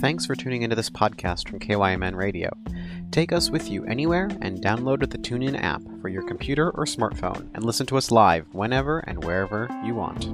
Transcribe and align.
Thanks 0.00 0.24
for 0.24 0.34
tuning 0.34 0.62
into 0.62 0.74
this 0.74 0.88
podcast 0.88 1.46
from 1.46 1.58
KYMN 1.58 2.14
Radio. 2.14 2.48
Take 3.10 3.32
us 3.32 3.50
with 3.50 3.70
you 3.70 3.84
anywhere 3.84 4.30
and 4.40 4.62
download 4.62 5.00
the 5.00 5.18
TuneIn 5.18 5.62
app 5.62 5.82
for 6.00 6.08
your 6.08 6.22
computer 6.22 6.70
or 6.70 6.86
smartphone 6.86 7.50
and 7.54 7.62
listen 7.64 7.84
to 7.84 7.98
us 7.98 8.10
live 8.10 8.46
whenever 8.54 9.00
and 9.00 9.22
wherever 9.22 9.68
you 9.84 9.94
want. 9.94 10.24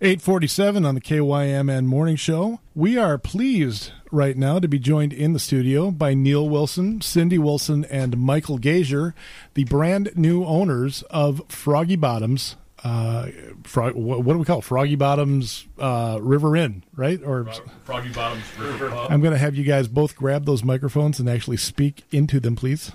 847 0.00 0.84
on 0.84 0.94
the 0.94 1.00
KYMN 1.00 1.86
Morning 1.86 2.14
Show. 2.14 2.60
We 2.72 2.96
are 2.96 3.18
pleased 3.18 3.90
right 4.12 4.36
now 4.36 4.60
to 4.60 4.68
be 4.68 4.78
joined 4.78 5.12
in 5.12 5.32
the 5.32 5.40
studio 5.40 5.90
by 5.90 6.14
Neal 6.14 6.48
Wilson, 6.48 7.00
Cindy 7.00 7.38
Wilson, 7.38 7.84
and 7.86 8.16
Michael 8.16 8.60
Gasior, 8.60 9.12
the 9.54 9.64
brand 9.64 10.12
new 10.14 10.44
owners 10.44 11.02
of 11.10 11.42
Froggy 11.48 11.96
Bottoms. 11.96 12.54
Uh, 12.84 13.28
Frog, 13.64 13.94
what, 13.94 14.24
what 14.24 14.32
do 14.32 14.38
we 14.38 14.44
call 14.44 14.58
it? 14.58 14.64
Froggy 14.64 14.96
Bottoms 14.96 15.66
uh, 15.78 16.18
River 16.20 16.56
Inn, 16.56 16.82
right? 16.96 17.20
Or 17.22 17.46
Froggy 17.84 18.10
Bottoms 18.10 18.44
River 18.58 18.90
Pub. 18.90 19.10
I'm 19.10 19.20
going 19.20 19.32
to 19.32 19.38
have 19.38 19.54
you 19.54 19.64
guys 19.64 19.86
both 19.88 20.16
grab 20.16 20.46
those 20.46 20.64
microphones 20.64 21.20
and 21.20 21.28
actually 21.28 21.58
speak 21.58 22.04
into 22.10 22.40
them, 22.40 22.56
please. 22.56 22.90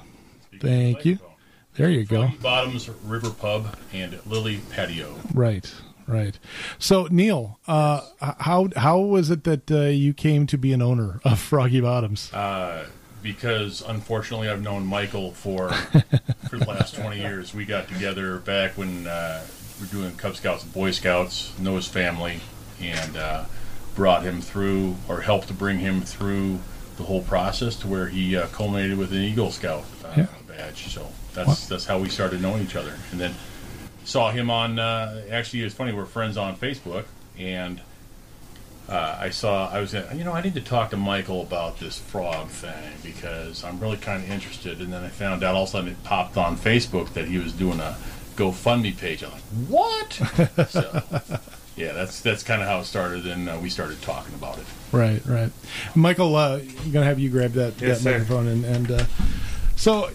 Thank 0.60 1.06
you. 1.06 1.20
There 1.76 1.90
you 1.90 2.06
go. 2.06 2.24
Froggy 2.24 2.38
Bottoms 2.38 2.90
River 3.06 3.30
Pub 3.30 3.78
and 3.94 4.20
Lily 4.26 4.60
Patio. 4.72 5.16
Right, 5.34 5.72
right. 6.08 6.38
So 6.80 7.08
Neal, 7.12 7.60
uh, 7.68 8.02
how 8.20 8.70
how 8.76 9.00
was 9.00 9.30
it 9.30 9.44
that 9.46 9.72
uh, 9.72 9.82
you 9.84 10.14
came 10.14 10.48
to 10.48 10.58
be 10.58 10.74
an 10.74 10.82
owner 10.82 11.22
of 11.24 11.40
Froggy 11.40 11.80
Bottoms? 11.80 12.34
Uh, 12.34 12.88
because 13.22 13.84
unfortunately, 13.88 14.50
I've 14.50 14.62
known 14.62 14.86
Michael 14.86 15.32
for 15.34 15.70
for 16.50 16.58
the 16.58 16.66
last 16.66 16.96
twenty 16.96 17.20
years. 17.20 17.54
We 17.54 17.66
got 17.66 17.88
together 17.88 18.38
back 18.40 18.78
when 18.78 19.06
uh, 19.06 19.46
we 19.46 19.67
were 19.80 19.86
doing 19.88 20.16
Cub 20.16 20.36
Scouts 20.36 20.64
and 20.64 20.74
Boy 20.74 20.92
Scouts. 20.92 21.58
Know 21.60 21.76
his 21.76 21.88
family 21.88 22.40
and 22.82 23.16
uh, 23.18 23.46
brought 23.96 24.24
him 24.24 24.42
through, 24.42 24.96
or 25.08 25.22
helped 25.22 25.48
to 25.48 25.54
bring 25.54 25.80
him 25.80 26.02
through 26.02 26.60
the 26.98 27.04
whole 27.04 27.22
process 27.22 27.76
to 27.78 27.88
where 27.88 28.08
he 28.08 28.36
uh, 28.36 28.48
culminated 28.48 28.98
with 28.98 29.12
an 29.12 29.20
Eagle 29.20 29.52
Scout 29.52 29.84
uh, 30.04 30.14
Yeah. 30.18 30.28
badge. 30.48 30.88
So 30.94 31.08
that's 31.34 31.68
that's 31.68 31.86
how 31.86 32.00
we 32.00 32.10
started 32.10 32.42
knowing 32.42 32.64
each 32.64 32.76
other, 32.76 32.94
and 33.12 33.20
then 33.20 33.36
saw 34.04 34.32
him 34.32 34.50
on. 34.50 34.80
Uh, 34.80 35.24
actually, 35.32 35.64
it's 35.64 35.76
funny. 35.76 35.92
We're 35.94 36.06
friends 36.06 36.38
on 36.38 36.56
Facebook, 36.58 37.06
and 37.38 37.82
uh, 38.90 39.18
I 39.20 39.30
saw. 39.30 39.70
I 39.70 39.80
was, 39.82 39.94
you 39.94 40.24
know, 40.24 40.32
I 40.34 40.42
need 40.42 40.54
to 40.56 40.62
talk 40.62 40.90
to 40.92 40.98
Michael 40.98 41.42
about 41.42 41.80
this 41.80 41.98
frog 42.00 42.48
thing 42.48 42.94
because 43.04 43.64
I'm 43.64 43.80
really 43.80 43.98
kind 43.98 44.24
of 44.24 44.32
interested. 44.32 44.80
And 44.82 44.92
then 44.94 45.04
I 45.04 45.10
found 45.10 45.44
out 45.44 45.56
all 45.56 45.64
of 45.64 45.70
a 45.70 45.72
sudden 45.72 45.90
it 45.92 46.04
popped 46.04 46.38
on 46.38 46.56
Facebook 46.58 47.14
that 47.14 47.28
he 47.28 47.38
was 47.38 47.52
doing 47.54 47.80
a 47.80 47.98
GoFundMe 48.38 48.98
page. 48.98 49.24
I'm 49.24 49.32
like, 49.32 49.42
what? 49.68 50.14
so, 50.70 51.02
yeah, 51.76 51.94
that's 51.94 52.22
that's 52.22 52.44
kind 52.44 52.62
of 52.62 52.68
how 52.68 52.80
it 52.80 52.86
started. 52.86 53.26
And 53.28 53.50
uh, 53.50 53.58
we 53.62 53.70
started 53.70 54.02
talking 54.02 54.34
about 54.36 54.58
it. 54.58 54.66
Right, 54.92 55.22
right. 55.26 55.52
Michael, 55.96 56.36
uh, 56.36 56.60
I'm 56.60 56.68
going 56.76 56.94
to 56.94 57.04
have 57.04 57.20
you 57.20 57.30
grab 57.30 57.52
that, 57.54 57.80
Yes, 57.82 58.04
that 58.04 58.12
microphone. 58.12 58.48
And, 58.48 58.66
and 58.66 58.92
uh, 58.92 59.06
so, 59.76 60.10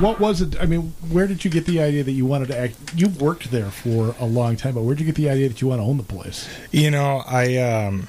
what 0.00 0.20
was 0.20 0.40
it? 0.40 0.60
I 0.60 0.66
mean, 0.66 0.94
where 1.10 1.26
did 1.26 1.44
you 1.44 1.50
get 1.50 1.66
the 1.66 1.80
idea 1.80 2.04
that 2.04 2.12
you 2.12 2.26
wanted 2.26 2.48
to 2.48 2.58
act? 2.58 2.76
You've 2.94 3.20
worked 3.20 3.50
there 3.50 3.70
for 3.70 4.14
a 4.18 4.26
long 4.26 4.56
time, 4.56 4.74
but 4.74 4.82
where 4.82 4.94
did 4.94 5.00
you 5.00 5.06
get 5.06 5.16
the 5.16 5.30
idea 5.30 5.48
that 5.48 5.60
you 5.60 5.68
want 5.68 5.80
to 5.80 5.84
own 5.84 5.96
the 5.96 6.02
place? 6.02 6.48
You 6.70 6.90
know, 6.90 7.22
I 7.26 7.56
um 7.56 8.08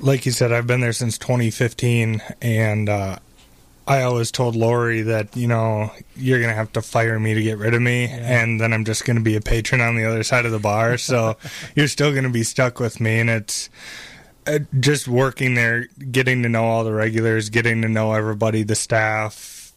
like 0.00 0.26
you 0.26 0.32
said, 0.32 0.52
I've 0.52 0.66
been 0.66 0.80
there 0.80 0.92
since 0.92 1.16
2015 1.18 2.20
and 2.42 2.88
uh 2.88 3.16
I 3.86 4.02
always 4.02 4.30
told 4.30 4.54
Lori 4.54 5.02
that, 5.02 5.36
you 5.36 5.48
know, 5.48 5.90
you're 6.14 6.38
going 6.38 6.50
to 6.50 6.54
have 6.54 6.72
to 6.72 6.82
fire 6.82 7.18
me 7.18 7.34
to 7.34 7.42
get 7.42 7.58
rid 7.58 7.74
of 7.74 7.82
me 7.82 8.06
and 8.06 8.60
then 8.60 8.72
I'm 8.72 8.84
just 8.84 9.04
going 9.04 9.16
to 9.16 9.22
be 9.22 9.34
a 9.34 9.40
patron 9.40 9.80
on 9.80 9.96
the 9.96 10.04
other 10.04 10.22
side 10.22 10.46
of 10.46 10.52
the 10.52 10.58
bar. 10.58 10.96
So 11.02 11.36
you're 11.74 11.88
still 11.88 12.12
going 12.12 12.24
to 12.24 12.30
be 12.30 12.44
stuck 12.44 12.78
with 12.78 13.00
me 13.00 13.18
and 13.18 13.28
it's 13.28 13.68
uh, 14.46 14.60
just 14.78 15.08
working 15.08 15.54
there, 15.54 15.88
getting 16.10 16.42
to 16.44 16.48
know 16.48 16.64
all 16.64 16.84
the 16.84 16.92
regulars, 16.92 17.50
getting 17.50 17.82
to 17.82 17.88
know 17.88 18.12
everybody, 18.12 18.62
the 18.62 18.76
staff, 18.76 19.72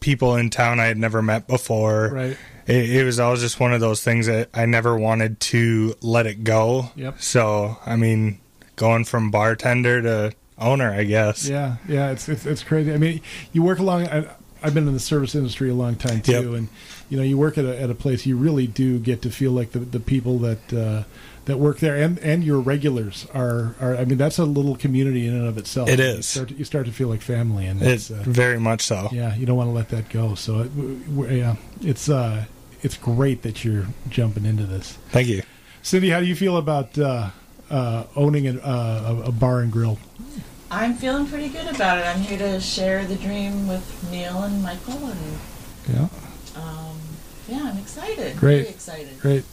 people 0.00 0.34
in 0.36 0.50
town 0.50 0.80
I 0.80 0.86
had 0.86 0.98
never 0.98 1.22
met 1.22 1.46
before. 1.46 2.10
Right. 2.12 2.36
It, 2.66 2.90
it 2.90 3.04
was 3.04 3.20
always 3.20 3.40
just 3.40 3.60
one 3.60 3.72
of 3.72 3.80
those 3.80 4.02
things 4.02 4.26
that 4.26 4.48
I 4.54 4.66
never 4.66 4.96
wanted 4.96 5.40
to 5.40 5.94
let 6.00 6.26
it 6.26 6.42
go. 6.42 6.90
Yep. 6.96 7.20
So, 7.20 7.78
I 7.84 7.96
mean, 7.96 8.40
going 8.76 9.04
from 9.04 9.30
bartender 9.30 10.02
to 10.02 10.34
owner, 10.58 10.90
I 10.92 11.04
guess. 11.04 11.48
Yeah, 11.48 11.76
yeah, 11.88 12.10
it's 12.10 12.28
it's, 12.28 12.46
it's 12.46 12.62
crazy. 12.62 12.92
I 12.92 12.98
mean, 12.98 13.20
you 13.52 13.62
work 13.62 13.78
along. 13.78 14.06
I, 14.08 14.26
I've 14.64 14.74
been 14.74 14.86
in 14.86 14.94
the 14.94 15.00
service 15.00 15.34
industry 15.34 15.70
a 15.70 15.74
long 15.74 15.96
time 15.96 16.22
too, 16.22 16.32
Yep. 16.32 16.44
and 16.44 16.68
you 17.10 17.16
know, 17.16 17.24
you 17.24 17.36
work 17.36 17.58
at 17.58 17.64
a, 17.64 17.80
at 17.80 17.90
a 17.90 17.94
place. 17.96 18.26
You 18.26 18.36
really 18.36 18.66
do 18.68 18.98
get 19.00 19.22
to 19.22 19.30
feel 19.30 19.50
like 19.52 19.72
the, 19.72 19.80
the 19.80 19.98
people 19.98 20.38
that 20.38 20.72
uh, 20.72 21.02
that 21.46 21.58
work 21.58 21.80
there 21.80 21.96
and, 21.96 22.20
and 22.20 22.44
your 22.44 22.60
regulars 22.60 23.26
are, 23.34 23.74
are. 23.80 23.96
I 23.96 24.04
mean, 24.04 24.18
that's 24.18 24.38
a 24.38 24.44
little 24.44 24.76
community 24.76 25.26
in 25.26 25.34
and 25.34 25.48
of 25.48 25.58
itself. 25.58 25.88
It 25.88 25.98
is. 25.98 26.16
You 26.18 26.22
start 26.22 26.48
to, 26.50 26.54
you 26.54 26.64
start 26.64 26.86
to 26.86 26.92
feel 26.92 27.08
like 27.08 27.20
family, 27.22 27.66
and 27.66 27.82
it's, 27.82 28.12
uh, 28.12 28.22
very 28.24 28.60
much 28.60 28.82
so. 28.82 29.08
yeah, 29.10 29.34
you 29.34 29.46
don't 29.46 29.56
want 29.56 29.66
to 29.68 29.72
let 29.72 29.88
that 29.88 30.08
go. 30.10 30.36
So, 30.36 30.60
it, 30.60 30.68
w- 31.16 31.36
yeah, 31.38 31.56
it's 31.80 32.08
uh, 32.08 32.44
it's 32.82 32.96
great 32.96 33.42
that 33.42 33.64
you're 33.64 33.86
jumping 34.10 34.44
into 34.46 34.64
this. 34.66 34.92
Thank 35.10 35.26
you. 35.26 35.42
Cindy, 35.82 36.10
how 36.10 36.20
do 36.20 36.26
you 36.26 36.36
feel 36.36 36.56
about 36.56 36.96
uh, 36.96 37.30
uh, 37.72 38.04
owning 38.14 38.46
a, 38.46 38.58
uh, 38.60 39.16
a 39.24 39.28
a 39.28 39.32
bar 39.32 39.60
and 39.60 39.72
grill? 39.72 39.98
I'm 40.70 40.94
feeling 40.94 41.26
pretty 41.26 41.48
good 41.48 41.74
about 41.74 41.98
it. 41.98 42.06
I'm 42.06 42.20
here 42.20 42.38
to 42.38 42.60
share 42.60 43.04
the 43.04 43.16
dream 43.16 43.66
with 43.68 44.08
Neal 44.10 44.42
and 44.42 44.62
Michael, 44.62 45.06
and 45.06 45.38
Yeah. 45.92 46.08
um, 46.56 46.96
yeah, 47.48 47.70
I'm 47.70 47.78
excited. 47.78 48.36
Great. 48.36 48.62
Very 48.62 48.68
excited. 48.68 49.20
Great. 49.20 49.44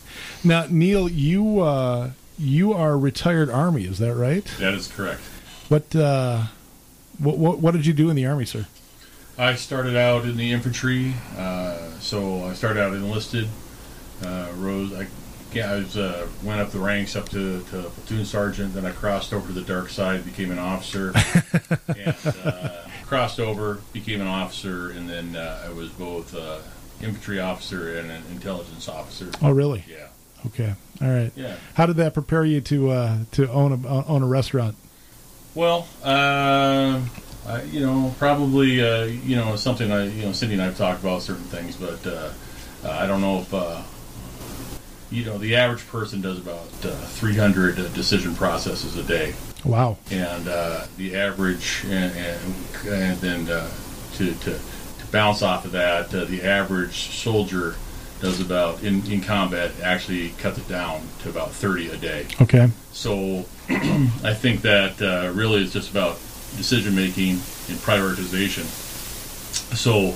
Now, 0.44 0.66
Neal, 0.69 1.09
you 1.09 1.59
uh, 1.62 2.12
you 2.38 2.74
are 2.74 2.97
retired 2.97 3.50
Army, 3.50 3.84
is 3.85 4.00
that 4.00 4.16
right? 4.16 4.46
That 4.59 4.74
is 4.74 4.88
correct. 4.88 5.22
What 5.69 5.96
uh, 5.96 6.44
what, 7.18 7.38
what 7.38 7.59
what 7.59 7.74
did 7.74 7.86
you 7.86 7.94
do 7.94 8.09
in 8.09 8.16
the 8.16 8.25
Army, 8.25 8.46
sir? 8.46 8.66
I 9.38 9.56
started 9.56 9.96
out 9.96 10.25
in 10.25 10.36
the 10.36 10.51
infantry, 10.51 11.13
uh, 11.38 11.78
so 12.01 12.44
I 12.44 12.53
started 12.53 12.81
out 12.81 12.94
enlisted. 12.94 13.47
Uh, 14.22 14.50
rose, 14.57 14.91
I, 14.94 15.01
yeah, 15.03 15.07
I 15.56 15.76
was, 15.78 15.98
uh, 15.98 16.28
went 16.44 16.62
up 16.62 16.72
the 16.72 16.80
ranks 16.80 17.16
up 17.16 17.30
to, 17.30 17.62
to 17.72 17.84
platoon 17.84 18.26
sergeant. 18.26 18.74
Then 18.74 18.86
I 18.86 18.92
crossed 18.92 19.34
over 19.34 19.48
to 19.48 19.54
the 19.54 19.62
dark 19.62 19.90
side, 19.90 20.24
became 20.26 20.52
an 20.52 20.60
officer, 20.60 21.12
and 21.88 22.16
uh, 22.46 22.72
crossed 23.06 23.40
over, 23.40 23.80
became 23.94 24.22
an 24.22 24.28
officer, 24.28 24.92
and 24.92 25.10
then 25.10 25.36
uh, 25.36 25.64
I 25.66 25.70
was 25.74 25.90
both 25.90 26.36
uh, 26.36 26.60
infantry 27.02 27.40
officer 27.40 27.98
and 27.98 28.12
an 28.12 28.24
intelligence 28.32 28.88
officer. 28.88 29.32
Oh, 29.42 29.52
really? 29.52 29.84
Yeah, 29.90 30.08
Okay. 30.48 30.74
All 31.02 31.08
right. 31.10 31.32
yeah. 31.36 31.56
How 31.76 31.86
did 31.86 31.96
that 31.98 32.14
prepare 32.14 32.44
you 32.46 32.62
to 32.62 32.92
uh, 32.92 33.18
to 33.31 33.50
own 33.52 33.86
a 33.86 34.06
own 34.08 34.22
a 34.22 34.28
restaurant? 34.28 34.76
Well, 35.56 35.88
uh, 36.04 37.02
I, 37.48 37.62
you 37.64 37.80
know, 37.80 38.14
probably, 38.20 38.81
uh, 38.84 39.06
you 39.06 39.36
know, 39.36 39.56
something 39.56 39.92
I, 39.92 40.06
you 40.08 40.24
know, 40.26 40.31
Cindy 40.34 40.54
and 40.56 40.62
I 40.62 40.66
have 40.66 40.78
talked 40.78 41.02
about 41.02 41.24
certain 41.24 41.44
things, 41.46 41.76
but 41.76 42.06
uh, 42.06 42.30
I 42.88 43.08
don't 43.08 43.22
know 43.22 43.40
if, 43.40 43.54
uh, 43.54 43.81
you 45.12 45.25
know, 45.25 45.38
the 45.38 45.56
average 45.56 45.86
person 45.88 46.22
does 46.22 46.38
about 46.38 46.68
uh, 46.84 46.90
300 46.92 47.80
uh, 47.80 47.88
decision 47.90 48.36
processes 48.36 48.96
a 48.96 49.03
day, 49.03 49.34
Wow. 49.66 49.97
and 50.12 50.47
uh, 50.47 50.86
the 50.97 51.16
average, 51.16 51.84
and, 51.86 52.16
and, 52.16 52.56
and 52.88 53.18
then 53.19 53.50
uh, 53.50 53.69
to, 54.16 54.34
to 54.34 54.52
to 55.00 55.06
bounce 55.12 55.42
off 55.42 55.66
of 55.66 55.72
that, 55.72 56.14
uh, 56.14 56.25
the 56.25 56.44
average 56.44 57.09
soldier 57.09 57.75
does 58.22 58.42
about 58.42 58.84
in, 58.84 59.06
in 59.09 59.22
combat 59.22 59.72
actually 59.81 60.30
cut 60.38 60.58
it 60.58 60.68
down 60.68 61.02
to 61.22 61.30
about 61.30 61.52
30 61.52 61.90
a 61.90 61.98
day. 61.98 62.28
Okay. 62.42 62.69
So 62.92 63.46
I 63.69 64.34
think 64.34 64.62
that 64.64 65.02
uh, 65.02 65.31
really 65.34 65.64
is 65.64 65.72
just 65.72 65.90
about 65.90 66.16
decision 66.58 66.96
making 66.96 67.31
and 67.31 67.78
prioritization. 67.80 68.66
So 69.75 70.14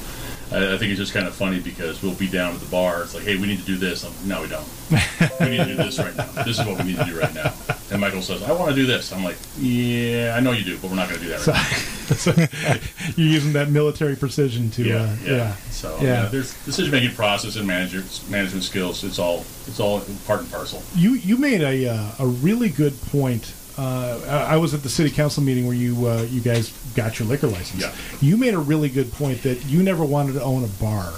I, 0.51 0.73
I 0.73 0.77
think 0.77 0.91
it's 0.91 0.99
just 0.99 1.13
kind 1.13 1.27
of 1.27 1.33
funny 1.33 1.59
because 1.59 2.01
we'll 2.03 2.13
be 2.15 2.27
down 2.27 2.53
at 2.53 2.59
the 2.59 2.67
bar. 2.67 3.03
It's 3.03 3.13
like, 3.15 3.23
hey, 3.23 3.37
we 3.37 3.47
need 3.47 3.59
to 3.59 3.65
do 3.65 3.77
this. 3.77 4.03
I'm, 4.03 4.27
no, 4.27 4.41
we 4.41 4.47
don't. 4.47 4.67
we 5.39 5.49
need 5.49 5.57
to 5.57 5.65
do 5.65 5.75
this 5.75 5.97
right 5.99 6.15
now. 6.15 6.25
This 6.43 6.59
is 6.59 6.65
what 6.65 6.77
we 6.77 6.83
need 6.85 6.97
to 6.97 7.05
do 7.05 7.19
right 7.19 7.33
now. 7.33 7.53
And 7.91 8.01
Michael 8.01 8.21
says, 8.21 8.43
I 8.43 8.51
want 8.51 8.69
to 8.69 8.75
do 8.75 8.85
this. 8.85 9.11
I'm 9.13 9.23
like, 9.23 9.37
yeah, 9.59 10.35
I 10.37 10.39
know 10.41 10.51
you 10.51 10.63
do, 10.63 10.77
but 10.79 10.89
we're 10.89 10.95
not 10.95 11.09
going 11.09 11.19
to 11.21 11.25
do 11.25 11.31
that 11.31 11.47
right 11.47 11.55
now. 11.55 12.15
so 12.15 12.31
you're 13.21 13.27
using 13.31 13.53
that 13.53 13.69
military 13.69 14.15
precision 14.15 14.69
to 14.71 14.83
Yeah, 14.83 14.95
uh, 15.03 15.15
yeah. 15.25 15.55
So 15.71 15.97
Yeah. 16.01 16.23
yeah, 16.23 16.25
there's 16.29 16.53
decision 16.65 16.91
making 16.91 17.15
process 17.15 17.55
and 17.55 17.65
management 17.67 18.29
management 18.29 18.63
skills. 18.63 19.03
It's 19.03 19.19
all 19.19 19.45
it's 19.67 19.79
all 19.79 20.01
part 20.27 20.41
and 20.41 20.51
parcel. 20.51 20.83
You 20.95 21.13
you 21.13 21.37
made 21.37 21.61
a 21.61 21.87
uh, 21.89 22.11
a 22.19 22.27
really 22.27 22.69
good 22.69 22.99
point. 23.03 23.53
Uh, 23.77 24.47
I 24.49 24.57
was 24.57 24.73
at 24.73 24.83
the 24.83 24.89
city 24.89 25.09
council 25.09 25.41
meeting 25.43 25.65
where 25.65 25.75
you 25.75 26.07
uh, 26.07 26.21
you 26.29 26.41
guys 26.41 26.69
got 26.95 27.17
your 27.19 27.27
liquor 27.27 27.47
license. 27.47 27.81
Yeah. 27.81 27.93
You 28.21 28.37
made 28.37 28.53
a 28.53 28.59
really 28.59 28.89
good 28.89 29.11
point 29.13 29.41
that 29.43 29.65
you 29.65 29.81
never 29.81 30.05
wanted 30.05 30.33
to 30.33 30.43
own 30.43 30.63
a 30.63 30.67
bar. 30.67 31.11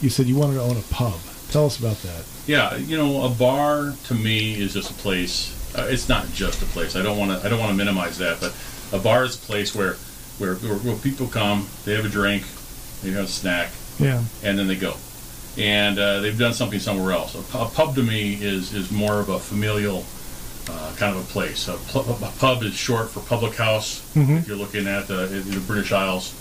You 0.00 0.10
said 0.10 0.26
you 0.26 0.36
wanted 0.36 0.54
to 0.54 0.60
own 0.62 0.76
a 0.76 0.82
pub. 0.90 1.14
Tell 1.50 1.66
us 1.66 1.78
about 1.78 1.96
that. 2.02 2.24
Yeah, 2.46 2.76
you 2.76 2.96
know, 2.96 3.24
a 3.24 3.28
bar 3.30 3.94
to 4.04 4.14
me 4.14 4.54
is 4.60 4.72
just 4.74 4.90
a 4.90 4.94
place. 4.94 5.58
Uh, 5.76 5.86
it's 5.88 6.08
not 6.08 6.26
just 6.32 6.60
a 6.62 6.66
place. 6.66 6.96
I 6.96 7.02
don't 7.02 7.16
want 7.18 7.30
to. 7.30 7.46
I 7.46 7.48
don't 7.48 7.58
want 7.60 7.70
to 7.70 7.76
minimize 7.76 8.18
that, 8.18 8.40
but 8.40 8.54
a 8.92 8.98
bar 8.98 9.24
is 9.24 9.36
a 9.36 9.38
place 9.38 9.74
where, 9.74 9.94
where, 10.38 10.56
where, 10.56 10.76
where 10.78 10.96
people 10.96 11.26
come, 11.28 11.66
they 11.86 11.94
have 11.94 12.04
a 12.04 12.08
drink, 12.10 12.44
they 13.02 13.10
have 13.12 13.24
a 13.24 13.28
snack, 13.28 13.70
Yeah. 13.98 14.22
and 14.42 14.58
then 14.58 14.66
they 14.66 14.76
go, 14.76 14.96
and 15.56 15.98
uh, 15.98 16.20
they've 16.20 16.38
done 16.38 16.52
something 16.52 16.78
somewhere 16.78 17.12
else. 17.12 17.34
A, 17.54 17.58
a 17.58 17.66
pub 17.68 17.94
to 17.94 18.02
me 18.02 18.34
is 18.34 18.74
is 18.74 18.90
more 18.90 19.18
of 19.20 19.28
a 19.30 19.38
familial 19.38 20.04
uh, 20.70 20.92
kind 20.96 21.16
of 21.16 21.22
a 21.22 21.32
place. 21.32 21.68
A, 21.68 21.74
a 21.74 22.32
pub 22.38 22.62
is 22.62 22.74
short 22.74 23.10
for 23.10 23.20
public 23.20 23.54
house. 23.56 24.00
Mm-hmm. 24.14 24.36
If 24.36 24.48
you're 24.48 24.56
looking 24.56 24.86
at 24.86 25.08
the, 25.08 25.26
the 25.26 25.60
British 25.60 25.92
Isles, 25.92 26.34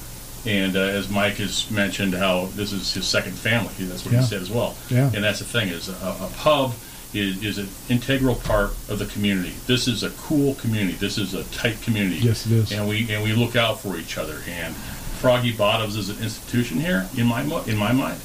and 0.46 0.76
uh, 0.76 0.80
as 0.80 1.10
Mike 1.10 1.36
has 1.36 1.70
mentioned, 1.70 2.14
how 2.16 2.46
this 2.56 2.72
is 2.74 2.94
his 2.94 3.08
second 3.08 3.34
family. 3.34 3.74
That's 3.80 4.04
what 4.06 4.14
Yeah. 4.14 4.22
he 4.22 4.26
said 4.28 4.42
as 4.42 4.50
well. 4.50 4.76
Yeah. 4.90 5.12
And 5.14 5.24
that's 5.24 5.40
the 5.40 5.46
thing 5.46 5.70
is 5.70 5.88
a, 5.90 5.94
a 5.94 6.30
pub 6.38 6.74
is, 7.14 7.44
is 7.44 7.58
an 7.58 7.68
integral 7.90 8.36
part 8.36 8.72
of 8.90 8.98
the 8.98 9.06
community. 9.06 9.54
This 9.68 9.88
is 9.88 10.02
a 10.04 10.10
cool 10.12 10.56
community. 10.56 10.94
This 10.98 11.18
is 11.18 11.34
a 11.34 11.44
tight 11.46 11.82
community. 11.82 12.18
Yes, 12.22 12.46
it 12.46 12.54
is. 12.54 12.72
And 12.72 12.88
we 12.88 13.12
and 13.12 13.22
we 13.24 13.34
look 13.34 13.56
out 13.56 13.80
for 13.82 13.98
each 13.98 14.18
other. 14.18 14.42
And 14.48 14.74
Froggy 14.76 15.52
Bottoms 15.52 15.96
is 15.96 16.10
an 16.10 16.24
institution 16.24 16.80
here 16.80 17.08
in 17.18 17.28
my 17.28 17.42
in 17.68 17.78
my 17.78 17.92
mind, 17.92 18.20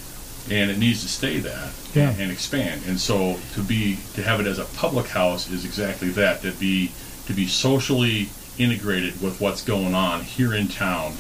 and 0.50 0.70
it 0.70 0.78
needs 0.78 1.02
to 1.02 1.08
stay 1.08 1.38
that 1.40 1.72
Yeah. 1.94 2.10
and, 2.10 2.20
and 2.22 2.32
expand. 2.32 2.82
And 2.87 2.98
so 3.00 3.38
to 3.54 3.60
be 3.62 3.98
to 4.14 4.22
have 4.22 4.40
it 4.40 4.46
as 4.46 4.58
a 4.58 4.64
public 4.76 5.06
house 5.08 5.50
is 5.50 5.64
exactly 5.64 6.08
that. 6.10 6.43
To 6.43 6.52
be 6.52 6.93
to 7.26 7.32
be 7.32 7.46
socially 7.46 8.28
integrated 8.58 9.20
with 9.20 9.40
what's 9.40 9.62
going 9.62 9.94
on 9.94 10.22
here 10.22 10.54
in 10.54 10.69
town, 10.69 11.14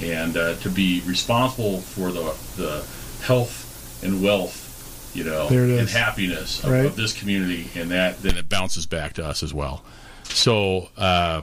and 0.00 0.36
uh, 0.36 0.54
to 0.56 0.68
be 0.70 1.02
responsible 1.06 1.80
for 1.80 2.12
the 2.12 2.34
the 2.56 2.84
health 3.24 4.00
and 4.02 4.22
wealth, 4.22 5.10
you 5.14 5.24
know, 5.24 5.48
and 5.48 5.88
happiness 5.88 6.62
of, 6.64 6.70
Right. 6.70 6.86
of 6.86 6.96
this 6.96 7.12
community, 7.12 7.68
and 7.74 7.90
that 7.90 8.22
then 8.22 8.36
it 8.38 8.48
bounces 8.48 8.86
back 8.86 9.14
to 9.14 9.24
us 9.26 9.42
as 9.42 9.52
well. 9.52 9.82
So. 10.24 10.88
Uh, 10.96 11.42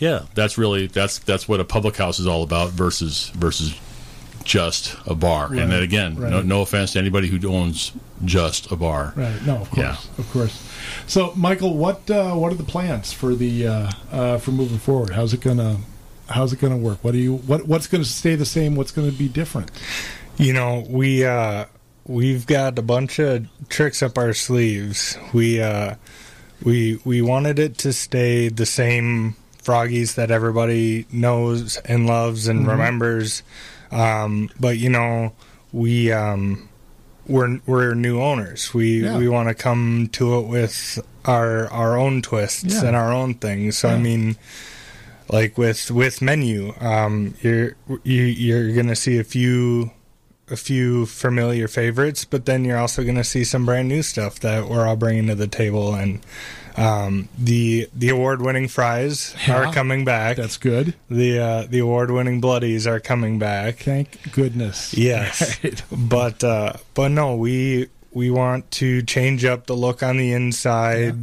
yeah, 0.00 0.24
that's 0.34 0.58
really 0.58 0.88
that's 0.88 1.20
that's 1.20 1.46
what 1.46 1.60
a 1.60 1.64
public 1.64 1.94
house 1.96 2.18
is 2.18 2.26
all 2.26 2.42
about 2.42 2.70
versus 2.70 3.28
versus 3.28 3.78
just 4.44 4.96
a 5.06 5.14
bar. 5.14 5.48
Right, 5.48 5.60
And 5.60 5.72
then 5.72 5.82
again, 5.82 6.14
no, 6.14 6.20
right. 6.36 6.44
no 6.44 6.62
offense 6.62 6.92
to 6.92 6.98
anybody 6.98 7.28
who 7.28 7.48
owns 7.48 7.92
just 8.24 8.70
a 8.70 8.76
bar. 8.76 9.12
Right. 9.16 9.42
No, 9.44 9.56
of 9.56 9.70
course, 9.70 9.78
Yeah. 9.84 9.96
of 10.18 10.30
course. 10.32 10.70
So, 11.06 11.32
Michael, 11.34 11.76
what 11.76 12.08
uh, 12.10 12.34
what 12.34 12.52
are 12.52 12.56
the 12.56 12.62
plans 12.64 13.12
for 13.12 13.34
the 13.34 13.66
uh, 13.66 13.90
uh, 14.12 14.38
for 14.38 14.50
moving 14.52 14.78
forward? 14.78 15.10
How's 15.10 15.32
it 15.34 15.40
gonna 15.40 15.78
How's 16.28 16.52
it 16.52 16.60
gonna 16.60 16.76
work? 16.78 16.98
What 17.02 17.12
do 17.12 17.18
you 17.18 17.36
what 17.36 17.66
What's 17.66 17.86
gonna 17.86 18.04
stay 18.04 18.34
the 18.34 18.46
same? 18.46 18.76
What's 18.76 18.92
gonna 18.92 19.12
be 19.12 19.28
different? 19.28 19.70
You 20.36 20.52
know, 20.52 20.84
we 20.88 21.24
uh 21.24 21.66
we've 22.06 22.46
got 22.46 22.78
a 22.78 22.82
bunch 22.82 23.18
of 23.18 23.46
tricks 23.68 24.02
up 24.02 24.16
our 24.18 24.32
sleeves. 24.32 25.16
We 25.32 25.60
uh 25.60 25.96
we 26.62 27.00
we 27.04 27.20
wanted 27.22 27.58
it 27.58 27.76
to 27.78 27.92
stay 27.92 28.48
the 28.48 28.66
same 28.66 29.36
froggies 29.62 30.14
that 30.14 30.30
everybody 30.30 31.06
knows 31.12 31.76
and 31.78 32.06
loves 32.06 32.48
and 32.48 32.66
remembers. 32.66 33.42
Um 33.94 34.50
but 34.60 34.76
you 34.78 34.90
know, 34.90 35.32
we 35.72 36.12
um 36.12 36.68
we're 37.26 37.58
we're 37.66 37.94
new 37.94 38.20
owners. 38.20 38.74
We 38.74 39.04
Yeah. 39.04 39.16
we 39.16 39.28
want 39.28 39.48
to 39.48 39.54
come 39.54 40.08
to 40.12 40.38
it 40.38 40.46
with 40.46 40.98
our 41.24 41.68
our 41.72 41.96
own 41.96 42.20
twists 42.20 42.64
Yeah. 42.74 42.84
and 42.88 42.96
our 42.96 43.12
own 43.12 43.34
things. 43.34 43.78
So 43.78 43.88
Yeah. 43.88 43.94
I 43.94 43.98
mean 43.98 44.36
like 45.30 45.56
with 45.56 45.90
with 45.90 46.20
menu 46.20 46.74
um 46.80 47.34
you're 47.40 47.76
you, 48.02 48.22
you're 48.24 48.74
gonna 48.74 48.96
see 48.96 49.16
a 49.18 49.24
few 49.24 49.90
a 50.50 50.56
few 50.56 51.06
familiar 51.06 51.66
favorites 51.68 52.24
but 52.24 52.44
then 52.44 52.64
you're 52.64 52.78
also 52.78 53.02
gonna 53.04 53.24
see 53.24 53.44
some 53.44 53.64
brand 53.64 53.88
new 53.88 54.02
stuff 54.02 54.38
that 54.40 54.68
we're 54.68 54.86
all 54.86 54.96
bringing 54.96 55.26
to 55.26 55.34
the 55.34 55.46
table 55.46 55.94
and 55.94 56.20
um 56.76 57.28
the 57.38 57.88
the 57.94 58.08
award 58.10 58.42
winning 58.42 58.68
fries 58.68 59.34
Yeah. 59.46 59.56
are 59.68 59.72
coming 59.72 60.04
back 60.04 60.36
That's 60.36 60.56
good. 60.56 60.94
the 61.08 61.38
uh 61.38 61.66
the 61.68 61.78
award 61.78 62.10
winning 62.10 62.40
bloodies 62.40 62.86
are 62.86 63.00
coming 63.00 63.38
back 63.38 63.76
Thank 63.76 64.32
goodness. 64.32 64.92
Yes. 64.94 65.58
Right. 65.64 65.82
but 65.90 66.42
uh 66.44 66.74
but 66.94 67.08
no 67.10 67.36
we 67.36 67.88
we 68.12 68.30
want 68.30 68.70
to 68.72 69.02
change 69.02 69.44
up 69.44 69.66
the 69.66 69.74
look 69.76 70.02
on 70.02 70.16
the 70.18 70.32
inside 70.32 71.16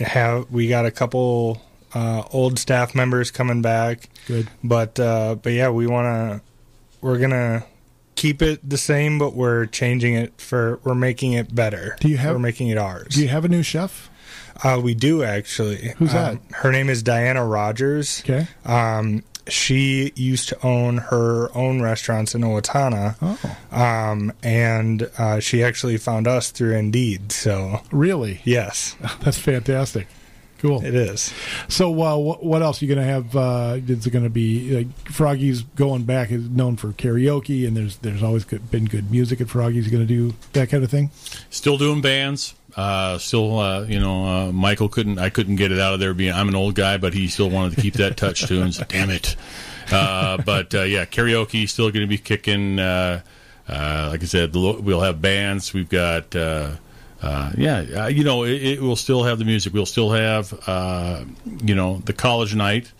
have 0.00 0.50
we 0.50 0.66
got 0.68 0.86
a 0.86 0.90
couple 0.90 1.62
uh 1.94 2.22
old 2.32 2.58
staff 2.58 2.94
members 2.94 3.30
coming 3.30 3.62
back 3.62 4.08
Good. 4.26 4.48
but 4.64 4.98
uh 4.98 5.36
but 5.36 5.52
yeah 5.52 5.68
we 5.70 5.86
want 5.86 6.06
to 6.06 6.40
we're 7.00 7.18
gonna 7.18 7.64
keep 8.16 8.42
it 8.42 8.68
the 8.68 8.78
same 8.78 9.18
but 9.18 9.34
we're 9.34 9.66
changing 9.66 10.14
it 10.14 10.40
for 10.40 10.80
we're 10.84 10.94
making 10.94 11.32
it 11.34 11.54
better 11.54 11.96
Do 12.00 12.08
you 12.08 12.16
have- 12.16 12.32
we're 12.34 12.38
making 12.40 12.68
it 12.68 12.78
ours 12.78 13.14
Do 13.14 13.22
you 13.22 13.28
have 13.28 13.44
a 13.44 13.48
new 13.48 13.62
chef? 13.62 14.10
uh 14.64 14.80
we 14.82 14.94
do 14.94 15.22
actually 15.22 15.92
Who's 15.98 16.14
Um, 16.14 16.40
her 16.52 16.72
name 16.72 16.88
is 16.88 17.02
diana 17.02 17.44
rogers 17.46 18.22
Okay. 18.24 18.46
um 18.64 19.22
she 19.48 20.12
used 20.16 20.48
to 20.48 20.66
own 20.66 20.96
her 20.98 21.56
own 21.56 21.80
restaurants 21.80 22.34
in 22.34 22.40
Owatonna 22.42 23.14
Oh, 23.22 23.56
um, 23.70 24.32
and 24.42 25.08
uh, 25.18 25.38
she 25.38 25.62
actually 25.62 25.98
found 25.98 26.26
us 26.26 26.50
through 26.50 26.74
Indeed. 26.74 27.30
So 27.30 27.80
really? 27.92 28.40
yes, 28.42 28.96
That's 29.20 29.38
fantastic. 29.38 30.08
Cool. 30.58 30.84
it 30.84 30.94
is. 30.94 31.32
So, 31.68 31.90
uh, 32.02 32.16
what, 32.16 32.44
what 32.44 32.62
else 32.62 32.80
are 32.80 32.86
you 32.86 32.94
going 32.94 33.06
to 33.06 33.12
have? 33.12 33.36
Uh, 33.36 33.78
is 33.86 34.06
it 34.06 34.10
going 34.10 34.24
to 34.24 34.30
be 34.30 34.76
like 34.76 35.10
Froggy's 35.10 35.62
going 35.62 36.04
back 36.04 36.30
is 36.30 36.48
known 36.48 36.76
for 36.76 36.92
karaoke, 36.92 37.66
and 37.66 37.76
there's 37.76 37.96
there's 37.98 38.22
always 38.22 38.44
good, 38.44 38.70
been 38.70 38.86
good 38.86 39.10
music 39.10 39.40
at 39.40 39.48
Froggy's. 39.48 39.88
Going 39.88 40.06
to 40.06 40.14
do 40.14 40.34
that 40.52 40.70
kind 40.70 40.82
of 40.82 40.90
thing. 40.90 41.10
Still 41.50 41.78
doing 41.78 42.00
bands. 42.00 42.54
Uh, 42.76 43.16
still, 43.16 43.58
uh, 43.58 43.84
you 43.84 43.98
know, 43.98 44.26
uh, 44.26 44.52
Michael 44.52 44.88
couldn't. 44.88 45.18
I 45.18 45.30
couldn't 45.30 45.56
get 45.56 45.72
it 45.72 45.78
out 45.78 45.94
of 45.94 46.00
there. 46.00 46.12
Being 46.14 46.32
I'm 46.32 46.48
an 46.48 46.54
old 46.54 46.74
guy, 46.74 46.98
but 46.98 47.14
he 47.14 47.28
still 47.28 47.50
wanted 47.50 47.76
to 47.76 47.82
keep 47.82 47.94
that 47.94 48.16
TouchTunes. 48.16 48.86
Damn 48.88 49.10
it. 49.10 49.36
Uh, 49.90 50.36
but 50.44 50.74
uh, 50.74 50.82
yeah, 50.82 51.04
karaoke 51.04 51.68
still 51.68 51.90
going 51.90 52.04
to 52.04 52.08
be 52.08 52.18
kicking. 52.18 52.78
Uh, 52.78 53.22
uh, 53.68 54.08
like 54.10 54.22
I 54.22 54.26
said, 54.26 54.54
we'll 54.54 55.00
have 55.00 55.20
bands. 55.22 55.72
We've 55.72 55.88
got. 55.88 56.34
Uh, 57.22 57.50
yeah, 57.56 57.78
uh, 57.96 58.06
you 58.06 58.24
know, 58.24 58.44
it, 58.44 58.62
it 58.62 58.80
will 58.80 58.96
still 58.96 59.24
have 59.24 59.38
the 59.38 59.44
music. 59.44 59.72
We'll 59.72 59.86
still 59.86 60.10
have, 60.10 60.52
uh, 60.66 61.24
you 61.44 61.74
know, 61.74 62.02
the 62.04 62.12
college 62.12 62.54
night 62.54 62.92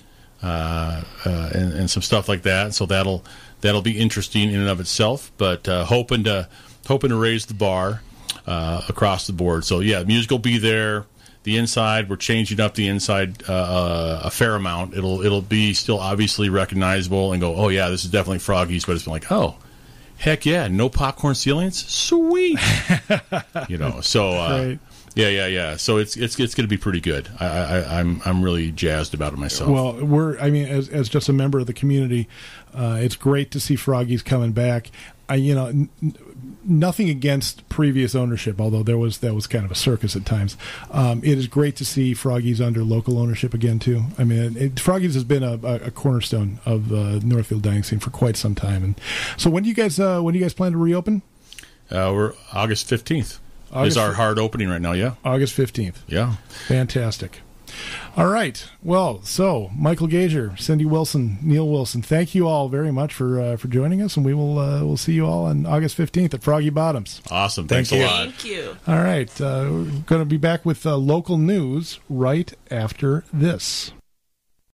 uh, 0.43 1.03
uh, 1.25 1.51
and, 1.55 1.73
and 1.73 1.91
some 1.91 2.03
stuff 2.03 2.29
like 2.29 2.43
that. 2.43 2.75
So 2.75 2.87
that'll 2.87 3.25
that'll 3.61 3.83
be 3.83 3.99
interesting 3.99 4.51
in 4.51 4.61
and 4.61 4.69
of 4.69 4.81
itself. 4.81 5.31
But 5.37 5.69
uh, 5.69 5.85
hoping 5.85 6.25
to 6.25 6.49
hoping 6.87 7.11
to 7.11 7.17
raise 7.17 7.47
the 7.47 7.55
bar 7.55 8.03
across 8.47 9.27
the 9.27 9.33
board. 9.33 9.65
So 9.65 9.81
yeah, 9.81 10.03
music 10.05 10.31
will 10.31 10.39
be 10.39 10.59
there. 10.59 11.05
The 11.43 11.59
inside, 11.59 12.09
we're 12.11 12.17
changing 12.17 12.59
up 12.59 12.75
the 12.75 12.89
inside 12.89 13.43
a 13.47 14.31
fair 14.31 14.57
amount. 14.57 14.95
It'll 14.95 15.21
it'll 15.21 15.43
be 15.43 15.75
still 15.75 16.01
obviously 16.01 16.49
recognizable 16.49 17.33
and 17.33 17.41
go, 17.41 17.55
oh 17.55 17.69
yeah, 17.69 17.89
this 17.89 18.05
is 18.05 18.11
definitely 18.11 18.39
Froggies. 18.39 18.87
But 18.87 18.97
it's 18.97 19.05
been 19.05 19.13
like, 19.13 19.31
oh, 19.31 19.57
heck 20.19 20.45
yeah, 20.47 20.69
no 20.69 20.89
popcorn 20.89 21.35
ceilings, 21.35 21.85
sweet. 21.87 22.59
you 23.69 23.79
know, 23.79 24.01
so 24.01 24.31
uh, 24.31 24.65
Right. 24.67 24.79
yeah, 25.15 25.29
yeah, 25.29 25.47
yeah. 25.47 25.77
So 25.77 25.97
it's 25.99 26.17
it's 26.17 26.39
it's 26.39 26.55
going 26.55 26.65
to 26.65 26.69
be 26.69 26.77
pretty 26.77 27.01
good. 27.01 27.29
I, 27.41 27.47
I, 27.47 27.99
I'm 28.01 28.21
I'm 28.25 28.43
really 28.43 28.73
jazzed 28.73 29.15
about 29.15 29.33
it 29.33 29.39
myself. 29.39 29.71
Well, 29.71 30.05
we're 30.05 30.39
I 30.39 30.51
mean, 30.51 30.67
as 30.67 30.89
as 30.89 31.09
just 31.09 31.29
a 31.29 31.33
member 31.33 31.59
of 31.59 31.67
the 31.67 31.73
community, 31.75 32.29
uh, 32.75 32.99
it's 33.01 33.17
great 33.17 33.51
to 33.53 33.61
see 33.61 33.77
Froggies 33.77 34.25
coming 34.25 34.53
back. 34.53 34.91
I 35.29 35.37
you 35.37 35.55
know. 35.55 35.67
N- 35.67 35.89
n- 36.03 36.17
Nothing 36.69 37.09
against 37.09 37.69
previous 37.69 38.15
ownership, 38.15 38.61
although 38.61 38.83
there 38.83 38.99
was 38.99 39.19
that 39.19 39.35
was 39.35 39.47
kind 39.47 39.65
of 39.65 39.71
a 39.71 39.75
circus 39.77 40.17
at 40.17 40.27
times. 40.27 40.57
Um, 40.91 41.21
it 41.23 41.39
is 41.39 41.47
great 41.47 41.77
to 41.77 41.85
see 41.85 42.13
Froggies 42.15 42.61
under 42.61 42.83
local 42.83 43.19
ownership 43.19 43.55
again 43.55 43.79
too. 43.79 44.03
I 44.19 44.25
mean, 44.25 44.57
it, 44.57 44.81
Froggy's 44.81 45.15
has 45.15 45.25
been 45.25 45.43
a, 45.43 45.59
a 45.63 45.75
a 45.87 45.91
cornerstone 45.91 46.59
of 46.67 46.93
uh, 46.93 47.21
Northfield 47.23 47.63
dining 47.63 47.85
scene 47.85 48.01
for 48.01 48.11
quite 48.11 48.37
some 48.37 48.55
time. 48.55 48.83
And 48.83 49.01
so, 49.37 49.49
when 49.49 49.63
do 49.63 49.69
you 49.69 49.75
guys 49.75 50.01
uh, 50.01 50.21
when 50.21 50.33
do 50.33 50.39
you 50.39 50.45
guys 50.45 50.55
plan 50.55 50.73
to 50.73 50.79
reopen? 50.79 51.23
Uh, 51.91 52.11
we're 52.15 52.33
August 52.53 52.89
fifteenth 52.89 53.39
is 53.85 53.97
our 53.97 54.15
hard 54.15 54.39
opening 54.39 54.69
right 54.69 54.81
now. 54.81 54.93
Yeah, 54.93 55.15
August 55.25 55.55
fifteenth. 55.55 56.03
yeah. 56.09 56.37
Fantastic. 56.67 57.41
All 58.17 58.29
right. 58.29 58.67
Well, 58.83 59.21
so 59.23 59.71
Michael 59.77 60.09
Gasior, 60.09 60.59
Cindy 60.59 60.87
Wilson, 60.87 61.37
Neal 61.43 61.69
Wilson, 61.69 62.01
thank 62.01 62.35
you 62.35 62.49
all 62.49 62.71
very 62.71 62.91
much 62.91 63.13
for 63.13 63.39
uh, 63.39 63.57
for 63.57 63.69
joining 63.69 64.01
us, 64.01 64.17
and 64.17 64.25
we 64.25 64.33
will 64.33 64.59
uh, 64.59 64.83
we'll 64.83 64.97
see 64.97 65.13
you 65.13 65.27
all 65.27 65.45
on 65.45 65.67
August 65.67 65.97
fifteenth 65.97 66.33
at 66.33 66.43
Froggy 66.43 66.71
Bottoms. 66.71 67.21
Awesome. 67.31 67.69
Thank 67.69 67.89
Thanks 67.89 67.93
you. 67.93 68.05
a 68.05 68.07
lot. 68.07 68.25
Thank 68.31 68.45
you. 68.47 68.77
All 68.87 69.03
right. 69.03 69.29
Uh, 69.41 69.69
we're 69.71 69.85
going 70.07 70.23
to 70.23 70.25
be 70.25 70.39
back 70.39 70.65
with 70.65 70.87
uh, 70.87 70.97
local 70.97 71.37
news 71.37 72.01
right 72.09 72.53
after 72.71 73.25
this. 73.35 73.93